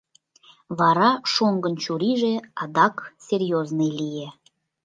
Вара 0.79 1.09
шоҥгын 1.33 1.75
чурийже 1.83 2.33
адак 2.61 2.95
серьезный 3.27 3.91
лие. 3.99 4.29